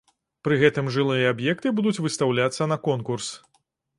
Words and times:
Пры 0.45 0.55
гэтым 0.61 0.87
жылыя 0.95 1.27
аб'екты 1.33 1.75
будуць 1.79 2.01
выстаўляцца 2.07 2.69
на 2.75 2.81
конкурс. 2.91 3.31